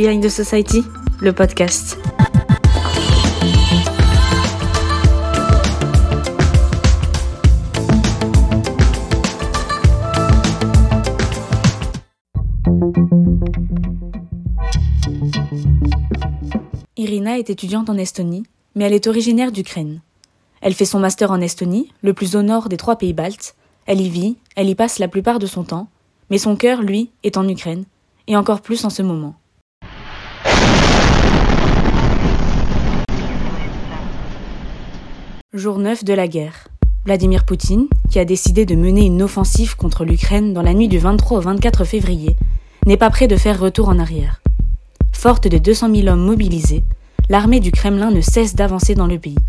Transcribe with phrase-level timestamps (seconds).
[0.00, 0.82] Behind the Society,
[1.20, 1.98] le podcast.
[16.96, 18.44] Irina est étudiante en Estonie,
[18.74, 20.00] mais elle est originaire d'Ukraine.
[20.62, 23.54] Elle fait son master en Estonie, le plus au nord des trois pays baltes.
[23.84, 25.90] Elle y vit, elle y passe la plupart de son temps,
[26.30, 27.84] mais son cœur, lui, est en Ukraine,
[28.28, 29.34] et encore plus en ce moment.
[35.52, 36.68] Jour 9 de la guerre.
[37.04, 40.98] Vladimir Poutine, qui a décidé de mener une offensive contre l'Ukraine dans la nuit du
[40.98, 42.36] 23 au 24 février,
[42.86, 44.42] n'est pas prêt de faire retour en arrière.
[45.12, 46.84] Forte de 200 000 hommes mobilisés,
[47.28, 49.40] l'armée du Kremlin ne cesse d'avancer dans le pays.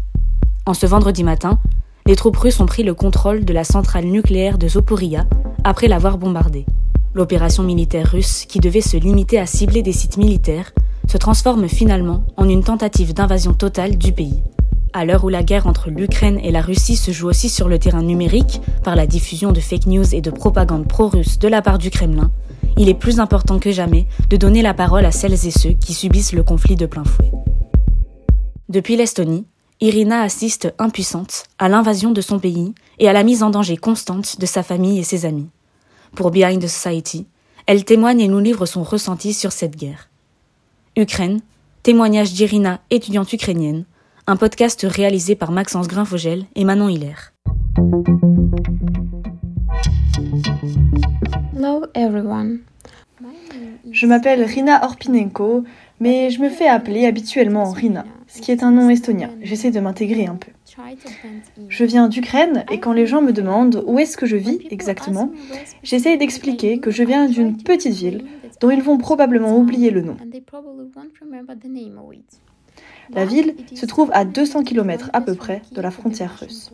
[0.66, 1.60] En ce vendredi matin,
[2.08, 5.28] les troupes russes ont pris le contrôle de la centrale nucléaire de Zoporia
[5.64, 6.66] après l'avoir bombardée.
[7.14, 10.72] L'opération militaire russe, qui devait se limiter à cibler des sites militaires,
[11.08, 14.42] se transforme finalement en une tentative d'invasion totale du pays.
[14.94, 17.80] À l'heure où la guerre entre l'Ukraine et la Russie se joue aussi sur le
[17.80, 21.78] terrain numérique, par la diffusion de fake news et de propagande pro-russe de la part
[21.78, 22.30] du Kremlin,
[22.78, 25.94] il est plus important que jamais de donner la parole à celles et ceux qui
[25.94, 27.32] subissent le conflit de plein fouet.
[28.68, 29.46] Depuis l'Estonie,
[29.80, 34.40] Irina assiste impuissante à l'invasion de son pays et à la mise en danger constante
[34.40, 35.50] de sa famille et ses amis.
[36.16, 37.28] Pour Behind the Society,
[37.66, 40.10] elle témoigne et nous livre son ressenti sur cette guerre.
[40.98, 41.40] Ukraine,
[41.84, 43.86] témoignage d'Irina, étudiante ukrainienne,
[44.28, 47.16] un podcast réalisé par Maxence Grinfogel et Manon Hiller.
[51.56, 52.60] Hello everyone.
[53.92, 55.64] Je m'appelle Rina Orpinenko,
[56.00, 59.32] mais je me fais appeler habituellement Rina, ce qui est un nom estonien.
[59.42, 60.52] J'essaie de m'intégrer un peu.
[61.68, 65.32] Je viens d'Ukraine et quand les gens me demandent où est-ce que je vis exactement,
[65.84, 68.26] j'essaie d'expliquer que je viens d'une petite ville
[68.62, 70.16] dont ils vont probablement oublier le nom.
[73.10, 76.72] La ville se trouve à 200 km à peu près de la frontière russe.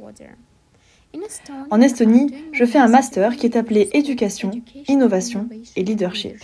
[1.71, 4.51] En Estonie, je fais un master qui est appelé Éducation,
[4.88, 6.38] Innovation et Leadership.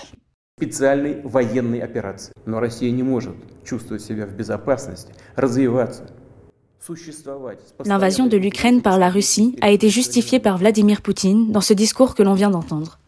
[7.85, 12.13] L'invasion de l'Ukraine par la Russie a été justifiée par Vladimir Poutine dans ce discours
[12.15, 12.99] que l'on vient d'entendre.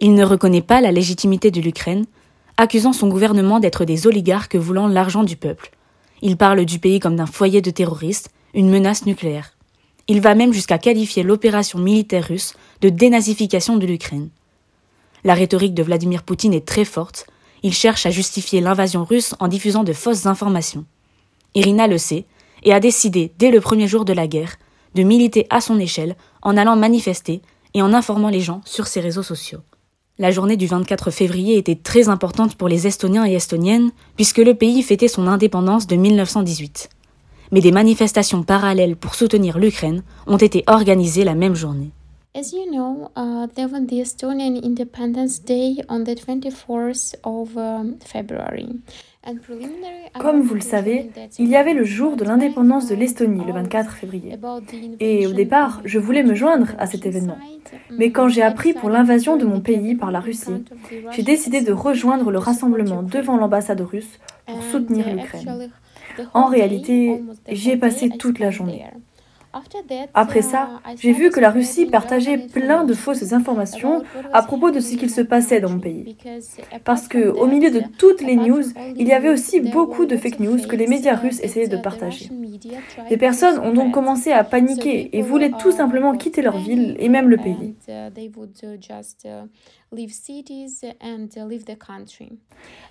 [0.00, 2.06] Il ne reconnaît pas la légitimité de l'Ukraine,
[2.56, 5.70] accusant son gouvernement d'être des oligarques voulant l'argent du peuple.
[6.22, 9.54] Il parle du pays comme d'un foyer de terroristes, une menace nucléaire.
[10.08, 14.30] Il va même jusqu'à qualifier l'opération militaire russe de dénazification de l'Ukraine.
[15.24, 17.26] La rhétorique de Vladimir Poutine est très forte.
[17.62, 20.86] Il cherche à justifier l'invasion russe en diffusant de fausses informations.
[21.54, 22.24] Irina le sait
[22.62, 24.56] et a décidé, dès le premier jour de la guerre,
[24.94, 27.42] de militer à son échelle en allant manifester
[27.74, 29.60] et en informant les gens sur ses réseaux sociaux.
[30.20, 34.54] La journée du 24 février était très importante pour les Estoniens et Estoniennes, puisque le
[34.54, 36.88] pays fêtait son indépendance de 1918.
[37.52, 41.92] Mais des manifestations parallèles pour soutenir l'Ukraine ont été organisées la même journée.
[42.38, 47.98] As you know, uh, there was the Estonian Independence Day on the 24th of um,
[47.98, 48.68] February.
[50.20, 51.10] Comme vous le savez,
[51.40, 54.38] il y avait le jour de l'indépendance de l'Estonie le 24 février.
[55.00, 57.36] Et au départ, je voulais me joindre à cet événement.
[57.90, 60.64] Mais quand j'ai appris pour l'invasion de mon pays par la Russie,
[61.10, 65.70] j'ai décidé de rejoindre le rassemblement devant l'ambassade russe pour soutenir l'Ukraine.
[66.34, 68.84] En réalité, j'y ai passé toute la journée.
[70.14, 74.80] Après ça, j'ai vu que la Russie partageait plein de fausses informations à propos de
[74.80, 76.16] ce qu'il se passait dans mon pays.
[76.84, 78.62] Parce que, au milieu de toutes les news,
[78.96, 82.30] il y avait aussi beaucoup de fake news que les médias russes essayaient de partager.
[83.10, 87.08] Les personnes ont donc commencé à paniquer et voulaient tout simplement quitter leur ville et
[87.08, 87.74] même le pays.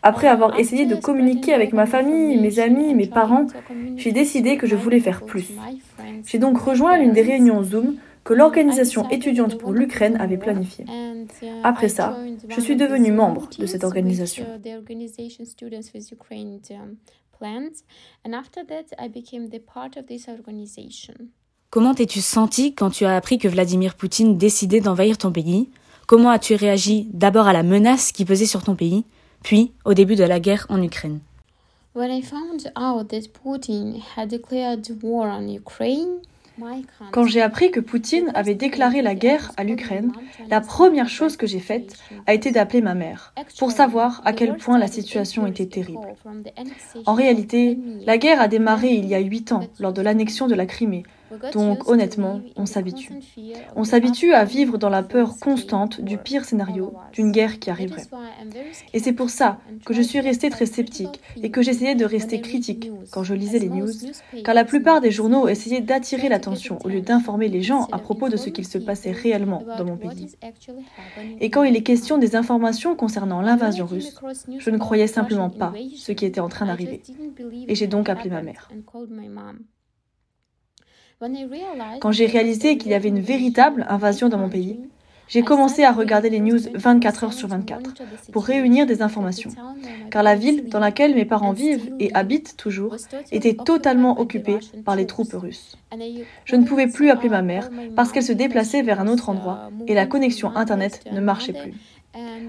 [0.02, 3.48] Après avoir essayé de communiquer avec ma famille, mes amis, mes parents,
[3.96, 5.52] j'ai décidé que je voulais faire plus.
[6.26, 10.86] J'ai donc rejoint l'une des réunions Zoom que l'organisation étudiante pour l'Ukraine avait planifiée.
[11.64, 12.18] Après ça,
[12.50, 14.46] je suis devenue membre de cette organisation.
[21.70, 25.70] Comment t'es-tu senti quand tu as appris que Vladimir Poutine décidait d'envahir ton pays?
[26.08, 29.04] Comment as-tu réagi d'abord à la menace qui pesait sur ton pays,
[29.44, 31.20] puis au début de la guerre en Ukraine?
[37.12, 40.14] Quand j'ai appris que Poutine avait déclaré la guerre à l'Ukraine,
[40.50, 44.56] la première chose que j'ai faite a été d'appeler ma mère pour savoir à quel
[44.56, 46.08] point la situation était terrible.
[47.06, 50.56] En réalité, la guerre a démarré il y a huit ans lors de l'annexion de
[50.56, 51.04] la Crimée
[51.54, 53.12] Donc honnêtement, on s'habitue.
[53.76, 58.04] On s'habitue à vivre dans la peur constante du pire scénario, d'une guerre qui arriverait.
[58.94, 62.42] Et c'est pour ça que je suis restée très sceptique et que j'essayais de rester
[62.42, 63.92] critique quand je lisais les news,
[64.44, 68.30] car la plupart des journaux essayaient d'attirer l'attention au lieu d'informer les gens à propos
[68.30, 70.36] de ce qu'il se passait réellement dans mon pays.
[71.40, 74.20] Et quand il est question des informations concernant l'invasion russe,
[74.58, 77.02] je ne croyais simplement pas ce qui était en train d'arriver.
[77.68, 78.70] Et j'ai donc appelé ma mère.
[82.00, 84.80] Quand j'ai réalisé qu'il y avait une véritable invasion dans mon pays,
[85.28, 87.94] j'ai commencé à regarder les news 24 heures sur 24
[88.32, 89.50] pour réunir des informations,
[90.12, 92.96] car la ville dans laquelle mes parents vivent et habitent toujours
[93.32, 95.76] était totalement occupée par les troupes russes.
[96.46, 99.72] Je ne pouvais plus appeler ma mère parce qu'elle se déplaçait vers un autre endroit
[99.88, 101.74] et la connexion Internet ne marchait plus.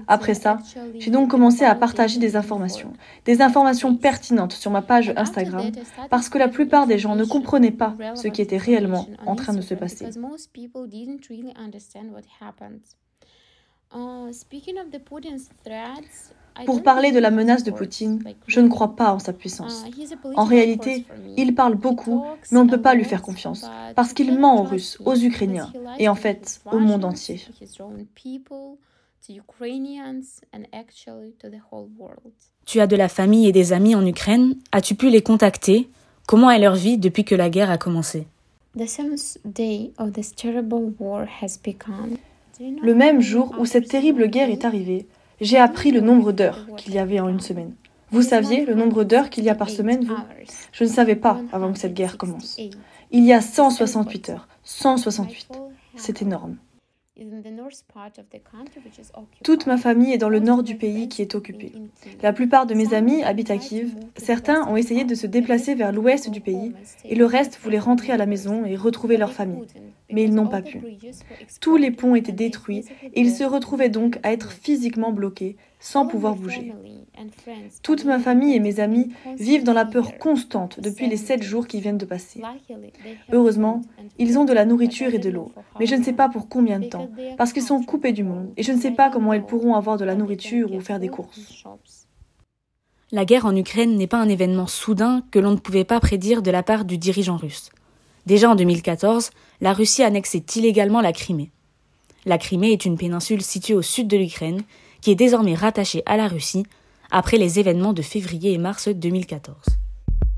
[0.07, 0.59] Après ça,
[0.97, 2.93] j'ai donc commencé à partager des informations,
[3.25, 5.71] des informations pertinentes sur ma page Instagram,
[6.09, 9.53] parce que la plupart des gens ne comprenaient pas ce qui était réellement en train
[9.53, 10.05] de se passer.
[16.65, 19.85] Pour parler de la menace de Poutine, je ne crois pas en sa puissance.
[20.35, 21.05] En réalité,
[21.37, 24.63] il parle beaucoup, mais on ne peut pas lui faire confiance, parce qu'il ment aux
[24.63, 27.41] Russes, aux Ukrainiens, et en fait au monde entier.
[32.65, 34.55] Tu as de la famille et des amis en Ukraine.
[34.71, 35.89] As-tu pu les contacter?
[36.27, 38.27] Comment est leur vie depuis que la guerre a commencé?
[42.59, 45.07] Le même jour où cette terrible guerre est arrivée,
[45.41, 47.73] j'ai appris le nombre d'heures qu'il y avait en une semaine.
[48.11, 50.15] Vous saviez le nombre d'heures qu'il y a par semaine, vous?
[50.71, 52.57] Je ne savais pas avant que cette guerre commence.
[53.11, 54.47] Il y a 168 heures.
[54.63, 55.47] 168.
[55.95, 56.57] C'est énorme.
[59.43, 61.73] Toute ma famille est dans le nord du pays qui est occupé.
[62.21, 63.91] La plupart de mes amis habitent à Kiev.
[64.17, 66.73] Certains ont essayé de se déplacer vers l'ouest du pays
[67.05, 69.65] et le reste voulait rentrer à la maison et retrouver leur famille.
[70.11, 70.81] Mais ils n'ont pas pu.
[71.61, 76.05] Tous les ponts étaient détruits et ils se retrouvaient donc à être physiquement bloqués sans
[76.05, 76.73] pouvoir bouger.
[77.83, 81.67] Toute ma famille et mes amis vivent dans la peur constante depuis les sept jours
[81.67, 82.41] qui viennent de passer.
[83.31, 83.81] Heureusement,
[84.17, 86.79] ils ont de la nourriture et de l'eau, mais je ne sais pas pour combien
[86.79, 89.43] de temps, parce qu'ils sont coupés du monde, et je ne sais pas comment ils
[89.43, 91.63] pourront avoir de la nourriture ou faire des courses.
[93.11, 96.43] La guerre en Ukraine n'est pas un événement soudain que l'on ne pouvait pas prédire
[96.43, 97.71] de la part du dirigeant russe.
[98.27, 99.31] Déjà en 2014,
[99.61, 101.49] la Russie annexait illégalement la Crimée.
[102.25, 104.61] La Crimée est une péninsule située au sud de l'Ukraine
[105.01, 106.65] qui est désormais rattachée à la Russie
[107.11, 109.55] après les événements de février et mars 2014.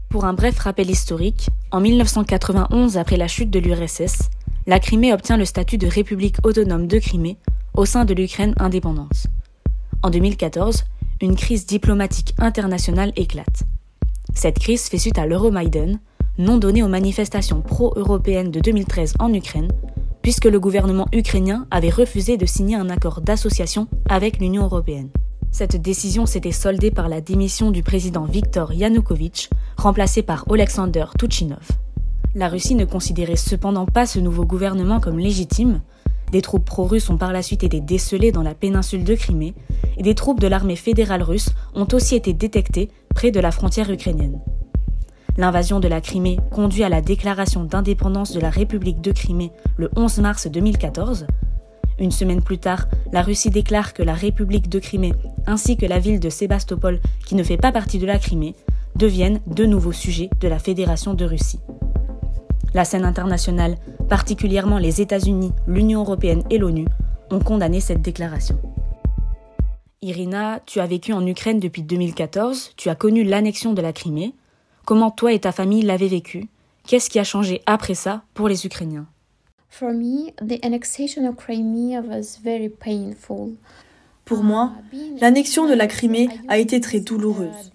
[0.10, 4.30] Pour un bref rappel historique, en 1991, après la chute de l'URSS,
[4.68, 7.38] la Crimée obtient le statut de République autonome de Crimée
[7.74, 9.28] au sein de l'Ukraine indépendante.
[10.04, 10.84] En 2014,
[11.22, 13.64] une crise diplomatique internationale éclate.
[14.34, 16.00] Cette crise fait suite à l'Euromaïdan,
[16.38, 19.72] nom donné aux manifestations pro-européennes de 2013 en Ukraine,
[20.22, 25.10] puisque le gouvernement ukrainien avait refusé de signer un accord d'association avec l'Union européenne.
[25.52, 31.68] Cette décision s'était soldée par la démission du président Viktor Yanukovych, remplacé par Oleksandr Tuchinov.
[32.36, 35.82] La Russie ne considérait cependant pas ce nouveau gouvernement comme légitime.
[36.32, 39.54] Des troupes pro-russes ont par la suite été décelées dans la péninsule de Crimée,
[39.98, 43.92] et des troupes de l'armée fédérale russe ont aussi été détectées près de la frontière
[43.92, 44.40] ukrainienne.
[45.38, 49.90] L'invasion de la Crimée conduit à la déclaration d'indépendance de la République de Crimée le
[49.96, 51.26] 11 mars 2014.
[52.00, 55.14] Une semaine plus tard, la Russie déclare que la République de Crimée
[55.48, 58.56] ainsi que la ville de Sébastopol, qui ne fait pas partie de la Crimée,
[58.96, 61.60] deviennent de nouveaux sujets de la Fédération de Russie.
[62.74, 63.78] La scène internationale,
[64.10, 66.86] particulièrement les États-Unis, l'Union européenne et l'ONU,
[67.30, 68.60] ont condamné cette déclaration.
[70.02, 74.34] Irina, tu as vécu en Ukraine depuis 2014, tu as connu l'annexion de la Crimée,
[74.86, 76.48] Comment toi et ta famille l'avez vécu?
[76.88, 79.06] Qu'est-ce qui a changé après ça pour les Ukrainiens?
[84.26, 84.72] Pour moi,
[85.20, 87.72] l'annexion de la Crimée a été très douloureuse.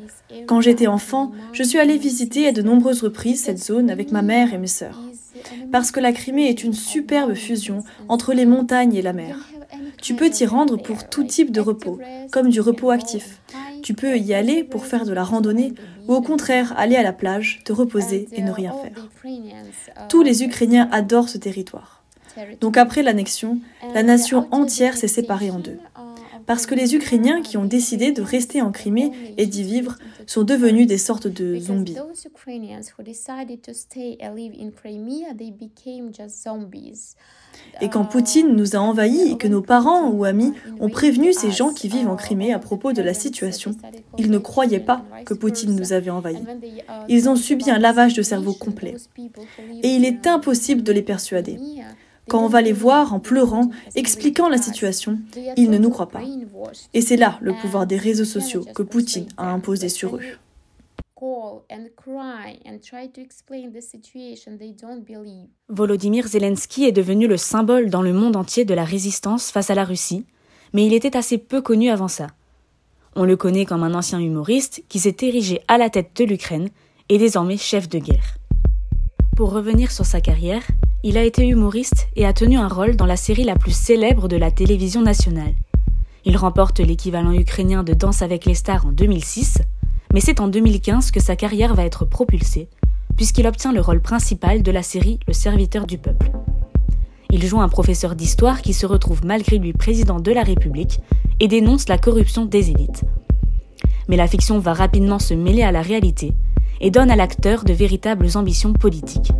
[0.46, 4.22] Quand j'étais enfant, je suis allée visiter à de nombreuses reprises cette zone avec ma
[4.22, 5.00] mère et mes sœurs.
[5.70, 9.38] Parce que la Crimée est une superbe fusion entre les montagnes et la mer.
[10.02, 11.98] Tu peux t'y rendre pour tout type de repos,
[12.30, 13.40] comme du repos actif.
[13.86, 15.72] Tu peux y aller pour faire de la randonnée
[16.08, 19.08] ou au contraire aller à la plage, te reposer et ne rien faire.
[20.08, 22.02] Tous les Ukrainiens adorent ce territoire.
[22.60, 23.60] Donc après l'annexion,
[23.94, 25.78] la nation entière s'est séparée en deux.
[26.46, 30.42] Parce que les Ukrainiens qui ont décidé de rester en Crimée et d'y vivre sont
[30.42, 31.96] devenus des sortes de zombies.
[37.80, 41.50] Et quand Poutine nous a envahis et que nos parents ou amis ont prévenu ces
[41.50, 43.72] gens qui vivent en Crimée à propos de la situation,
[44.18, 46.44] Ils ne croyaient pas que Poutine nous avait envahis.
[47.08, 48.96] Ils ont subi un lavage de cerveau complet.
[49.82, 51.58] Et il est impossible de les persuader.
[52.28, 55.18] Quand on va les voir en pleurant, expliquant la situation,
[55.56, 56.22] ils ne nous croient pas.
[56.92, 60.22] Et c'est là le pouvoir des réseaux sociaux que Poutine a imposé sur eux.
[65.68, 69.74] Volodymyr Zelensky est devenu le symbole dans le monde entier de la résistance face à
[69.74, 70.26] la Russie,
[70.72, 72.26] mais il était assez peu connu avant ça.
[73.14, 76.68] On le connaît comme un ancien humoriste qui s'est érigé à la tête de l'Ukraine
[77.08, 78.36] et désormais chef de guerre.
[79.36, 80.66] Pour revenir sur sa carrière,
[81.08, 84.26] il a été humoriste et a tenu un rôle dans la série la plus célèbre
[84.26, 85.54] de la télévision nationale.
[86.24, 89.58] Il remporte l'équivalent ukrainien de Danse avec les stars en 2006,
[90.12, 92.68] mais c'est en 2015 que sa carrière va être propulsée,
[93.14, 96.32] puisqu'il obtient le rôle principal de la série Le serviteur du peuple.
[97.30, 100.98] Il joue un professeur d'histoire qui se retrouve malgré lui président de la République
[101.38, 103.04] et dénonce la corruption des élites.
[104.08, 106.32] Mais la fiction va rapidement se mêler à la réalité
[106.80, 109.30] et donne à l'acteur de véritables ambitions politiques.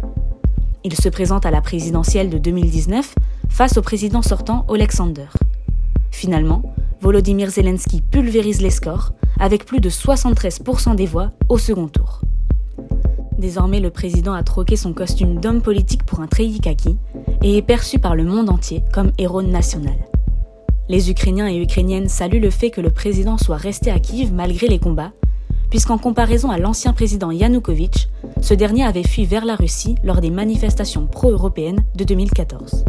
[0.87, 3.17] Il se présente à la présidentielle de 2019
[3.49, 5.27] face au président sortant Alexander.
[6.13, 6.63] Finalement,
[7.01, 12.21] Volodymyr Zelensky pulvérise les scores avec plus de 73% des voix au second tour.
[13.37, 16.97] Désormais, le président a troqué son costume d'homme politique pour un treillis kaki
[17.43, 19.97] et est perçu par le monde entier comme héros national.
[20.89, 24.69] Les Ukrainiens et Ukrainiennes saluent le fait que le président soit resté à Kiev malgré
[24.69, 25.11] les combats,
[25.71, 28.09] puisqu'en comparaison à l'ancien président Yanukovych,
[28.43, 32.85] ce dernier avait fui vers la Russie lors des manifestations pro-européennes de 2014.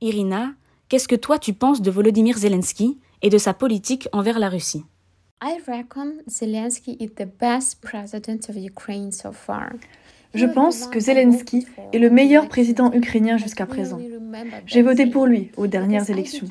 [0.00, 0.52] Irina,
[0.88, 4.84] qu'est-ce que toi tu penses de Volodymyr Zelensky et de sa politique envers la Russie?
[10.34, 14.00] Je pense que Zelensky est le meilleur président ukrainien jusqu'à présent.
[14.66, 16.48] J'ai voté pour lui aux dernières élections.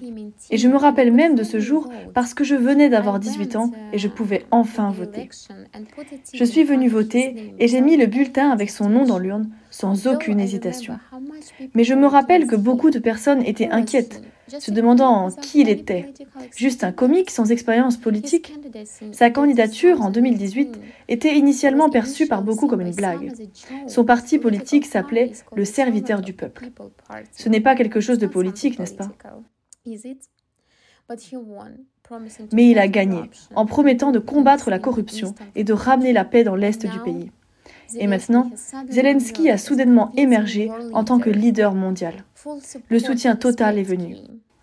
[0.50, 3.72] Et je me rappelle même de ce jour parce que je venais d'avoir 18 ans
[3.92, 5.30] et je pouvais enfin voter.
[6.34, 10.08] Je suis venu voter et j'ai mis le bulletin avec son nom dans l'urne sans
[10.08, 10.98] aucune hésitation.
[11.74, 16.14] Mais je me rappelle que beaucoup de personnes étaient inquiètes se demandant qui il était.
[16.56, 18.54] Juste un comique sans expérience politique
[19.12, 23.34] Sa candidature en 2018 était initialement perçue par beaucoup comme une blague.
[23.88, 26.70] Son parti politique s'appelait le serviteur du peuple.
[27.34, 29.12] Ce n'est pas quelque chose de politique, n'est-ce pas?
[32.54, 33.22] Mais il a gagné
[33.56, 37.32] en promettant de combattre la corruption et de ramener la paix dans l'Est du pays.
[37.98, 38.50] Et maintenant,
[38.90, 42.24] Zelensky a soudainement émergé en tant que leader mondial.
[42.90, 44.18] Le soutien total est venu.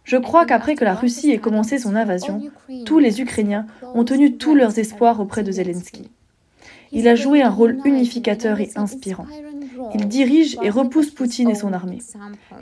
[0.04, 2.42] Je crois qu'après que la Russie ait commencé son invasion,
[2.84, 6.10] tous les Ukrainiens ont tenu tous leurs espoirs auprès de Zelensky.
[6.92, 9.26] Il a joué un rôle unificateur et inspirant.
[9.94, 12.00] Il dirige et repousse Poutine et son armée.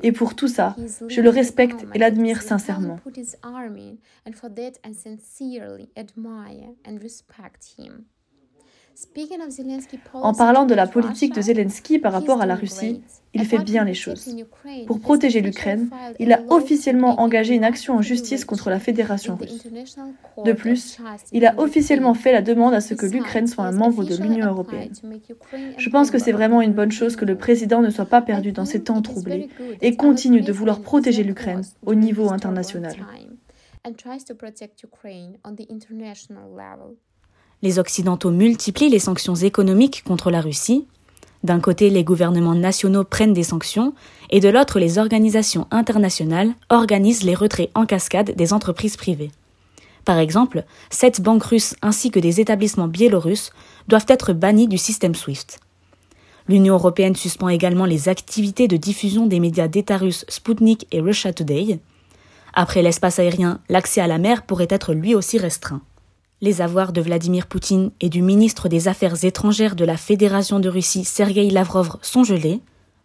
[0.02, 0.76] Et pour tout ça,
[1.08, 2.98] je le respecte et l'admire sincèrement.
[10.12, 13.00] En parlant de la politique de Zelensky par rapport à la Russie,
[13.32, 14.34] il fait bien les choses.
[14.86, 15.88] Pour protéger l'Ukraine,
[16.18, 19.64] il a officiellement engagé une action en justice contre la Fédération russe.
[20.44, 20.98] De plus,
[21.32, 24.46] il a officiellement fait la demande à ce que l'Ukraine soit un membre de l'Union
[24.46, 24.92] européenne.
[25.76, 28.52] Je pense que c'est vraiment une bonne chose que le président ne soit pas perdu
[28.52, 29.48] dans ces temps troublés
[29.80, 32.96] et continue de vouloir protéger l'Ukraine au niveau international.
[37.60, 40.86] Les Occidentaux multiplient les sanctions économiques contre la Russie.
[41.42, 43.94] D'un côté, les gouvernements nationaux prennent des sanctions,
[44.30, 49.32] et de l'autre, les organisations internationales organisent les retraits en cascade des entreprises privées.
[50.04, 53.50] Par exemple, sept banques russes ainsi que des établissements biélorusses
[53.88, 55.58] doivent être bannis du système SWIFT.
[56.48, 61.32] L'Union européenne suspend également les activités de diffusion des médias d'État russes Sputnik et Russia
[61.32, 61.78] Today.
[62.54, 65.82] Après l'espace aérien, l'accès à la mer pourrait être lui aussi restreint.
[66.40, 70.68] Les avoirs de Vladimir Poutine et du ministre des Affaires étrangères de la Fédération de
[70.68, 72.60] Russie Sergei Lavrov sont gelés.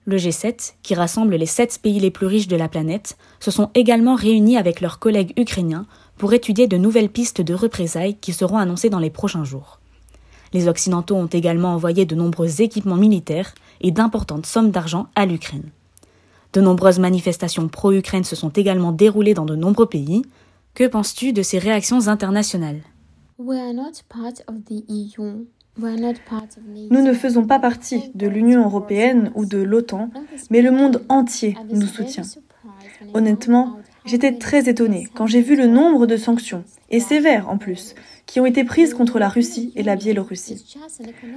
[0.05, 3.71] Le G7, qui rassemble les sept pays les plus riches de la planète, se sont
[3.73, 5.87] également réunis avec leurs collègues ukrainiens
[6.19, 9.79] pour étudier de nouvelles pistes de représailles qui seront annoncées dans les prochains jours.
[10.53, 15.71] Les Occidentaux ont également envoyé de nombreux équipements militaires et d'importantes sommes d'argent à l'Ukraine.
[16.53, 20.21] De nombreuses manifestations pro-Ukraine se sont également déroulées dans de nombreux pays.
[20.75, 22.81] Que penses-tu de ces réactions internationales?
[26.91, 30.09] Nous ne faisons pas partie de l'Union européenne ou de l'OTAN,
[30.51, 32.23] mais le monde entier nous soutient.
[33.13, 37.95] Honnêtement, j'étais très étonnée quand j'ai vu le nombre de sanctions, et sévères en plus,
[38.25, 40.77] qui ont été prises contre la Russie et la Biélorussie.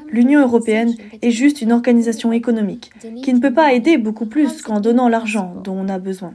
[0.08, 2.90] L'Union européenne est juste une organisation économique
[3.22, 6.34] qui ne peut pas aider beaucoup plus qu'en donnant l'argent dont on a besoin.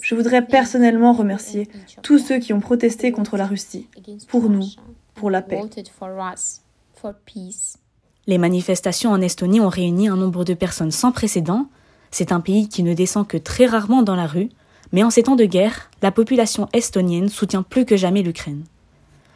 [0.00, 1.68] Je voudrais personnellement remercier
[2.02, 3.88] tous ceux qui ont protesté contre la Russie,
[4.28, 4.66] pour nous,
[5.14, 5.60] pour la paix.
[8.26, 11.66] Les manifestations en Estonie ont réuni un nombre de personnes sans précédent.
[12.10, 14.48] C'est un pays qui ne descend que très rarement dans la rue,
[14.94, 18.62] mais en ces temps de guerre, la population estonienne soutient plus que jamais l'Ukraine.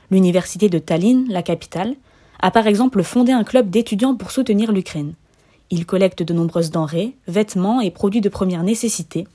[0.09, 1.97] L'université de Tallinn, la capitale,
[2.39, 5.15] a par exemple fondé un club d'étudiants pour soutenir l'Ukraine.
[5.71, 9.27] Il collecte de nombreuses denrées, vêtements et produits de première nécessité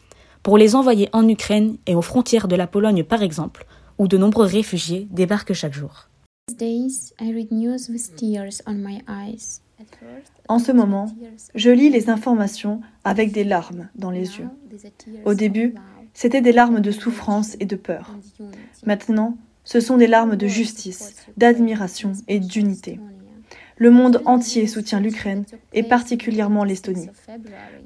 [0.44, 3.66] pour les envoyer en Ukraine et aux frontières de la Pologne par exemple,
[3.98, 6.08] où de nombreux réfugiés débarquent chaque jour.
[10.48, 11.14] En ce moment,
[11.56, 14.50] je lis les informations avec des larmes dans les yeux.
[15.26, 15.76] Au début,
[16.14, 18.18] c'était des larmes de souffrance et de peur.
[18.86, 23.00] Maintenant, ce sont des larmes de justice, d'admiration et d'unité.
[23.78, 27.10] Le monde entier soutient l'Ukraine et particulièrement l'Estonie.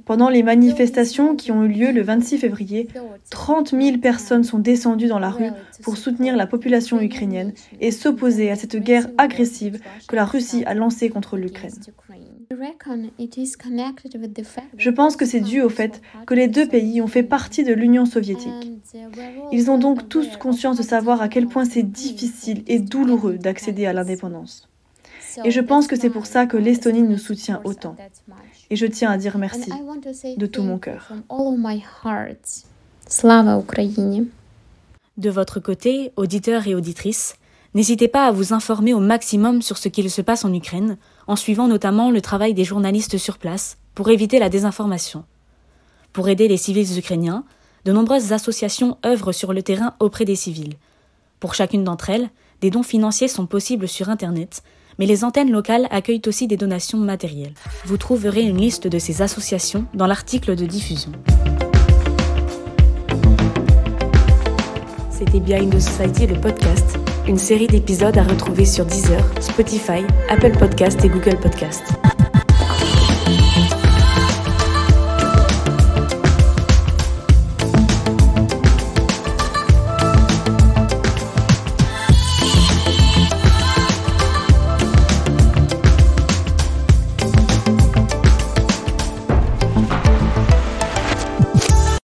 [0.05, 2.89] Pendant les manifestations qui ont eu lieu le 26 février,
[3.29, 5.49] 30 000 personnes sont descendues dans la rue
[5.83, 10.73] pour soutenir la population ukrainienne et s'opposer à cette guerre agressive que la Russie a
[10.73, 11.73] lancée contre l'Ukraine.
[14.77, 17.73] Je pense que c'est dû au fait que les deux pays ont fait partie de
[17.73, 18.71] l'Union soviétique.
[19.51, 23.85] Ils ont donc tous conscience de savoir à quel point c'est difficile et douloureux d'accéder
[23.85, 24.69] à l'indépendance.
[25.43, 27.95] Et je pense que c'est pour ça que l'Estonie nous soutient autant.
[28.69, 29.71] Et je tiens à dire merci
[30.37, 31.11] de tout mon cœur.
[35.17, 37.35] De votre côté, auditeurs et auditrices,
[37.73, 40.97] n'hésitez pas à vous informer au maximum sur ce qu'il se passe en Ukraine,
[41.27, 45.25] en suivant notamment le travail des journalistes sur place pour éviter la désinformation.
[46.13, 47.43] Pour aider les civils ukrainiens,
[47.85, 50.75] de nombreuses associations œuvrent sur le terrain auprès des civils.
[51.39, 52.29] Pour chacune d'entre elles,
[52.61, 54.63] des dons financiers sont possibles sur Internet
[54.99, 57.53] mais les antennes locales accueillent aussi des donations matérielles.
[57.85, 61.11] Vous trouverez une liste de ces associations dans l'article de diffusion.
[65.11, 66.97] C'était Behind the Society, le podcast,
[67.27, 71.96] une série d'épisodes à retrouver sur Deezer, Spotify, Apple Podcast et Google Podcast.